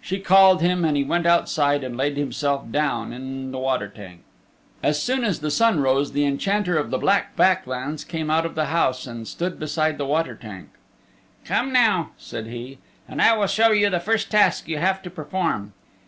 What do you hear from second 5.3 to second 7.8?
the sun rose the Enchanter of the Black Back